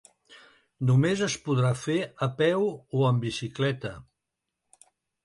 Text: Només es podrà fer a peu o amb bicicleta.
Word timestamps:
Només 0.89 1.19
es 1.25 1.35
podrà 1.49 1.69
fer 1.81 1.97
a 2.27 2.29
peu 2.39 2.65
o 3.01 3.05
amb 3.11 3.27
bicicleta. 3.27 3.93